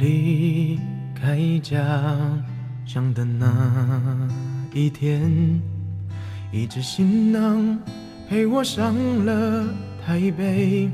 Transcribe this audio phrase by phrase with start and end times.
[0.00, 0.80] 离
[1.14, 1.78] 开家
[2.86, 4.26] 乡的那
[4.72, 5.60] 一天，
[6.50, 7.78] 一只行囊
[8.26, 8.94] 陪我上
[9.26, 9.66] 了
[10.02, 10.88] 台北。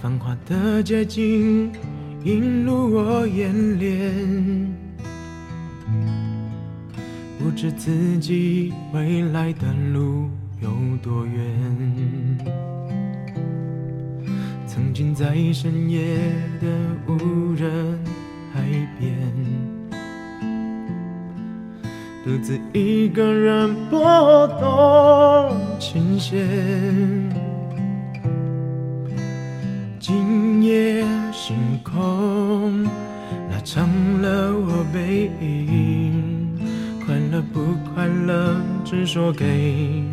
[0.00, 1.72] 繁华的街景
[2.22, 4.72] 映入我眼帘，
[7.40, 10.30] 不知自己未来的路
[10.62, 10.70] 有
[11.02, 12.69] 多远。
[14.72, 16.16] 曾经在深夜
[16.60, 16.68] 的
[17.08, 17.98] 无人
[18.54, 18.60] 海
[19.00, 19.12] 边，
[22.24, 26.46] 独自一个人拨动琴弦。
[29.98, 33.88] 今夜星空拉长
[34.22, 36.56] 了我背影，
[37.04, 37.60] 快乐不
[37.92, 38.54] 快乐，
[38.84, 40.04] 只说给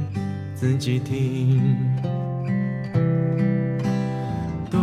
[0.56, 1.62] 自己听。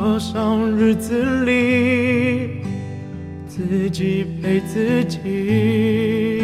[0.04, 2.60] 多少日子里，
[3.48, 6.42] 自己陪自己，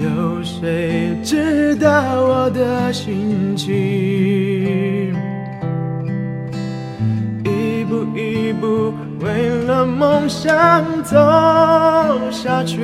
[0.00, 1.90] 有谁知道
[2.22, 5.14] 我的心情？
[7.44, 11.14] 一步一步为了梦想走
[12.30, 12.80] 下去，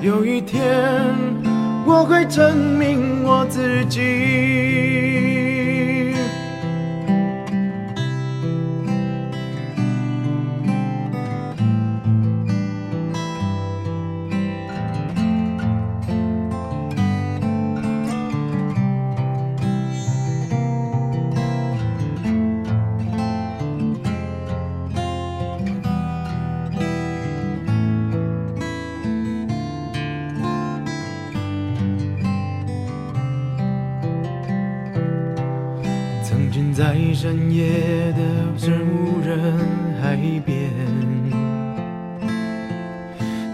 [0.00, 0.62] 有一天
[1.84, 4.45] 我会证明我自己。
[36.56, 38.22] 曾经在深夜的
[38.82, 39.58] 无人
[40.00, 40.70] 海边，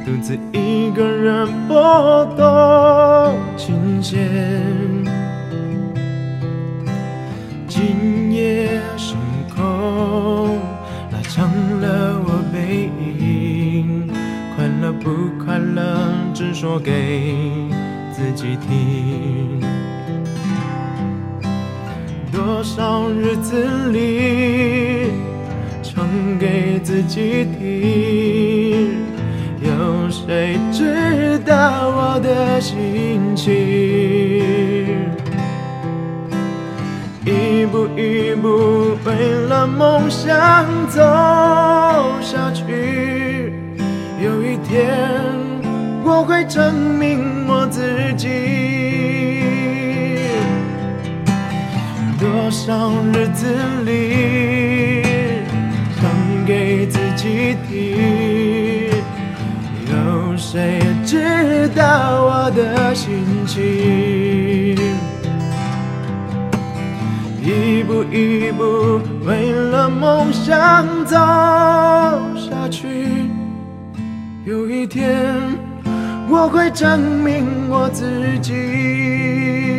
[0.07, 4.31] 独自一个人拨动琴弦。
[7.67, 9.17] 今夜星
[9.53, 10.61] 空
[11.11, 14.07] 拉长了我背影，
[14.55, 15.83] 快乐不快乐，
[16.33, 17.35] 只说给
[18.13, 19.62] 自己听。
[22.45, 23.55] 多少日子
[23.93, 25.13] 里，
[25.81, 26.05] 唱
[26.41, 28.97] 给自己听，
[29.61, 31.55] 有谁知道
[31.89, 33.53] 我的心情？
[37.25, 41.01] 一步一步为了梦想走
[42.21, 43.53] 下去，
[44.21, 44.99] 有一天
[46.05, 48.82] 我会证明我自己。
[52.53, 53.47] 多少日子
[53.87, 55.03] 里，
[55.99, 58.91] 唱给自己听，
[59.89, 64.77] 有谁知道我的心情？
[67.43, 71.17] 一步一步为了梦想走
[72.37, 72.87] 下去，
[74.45, 75.25] 有一天
[76.29, 79.72] 我会证明我自己。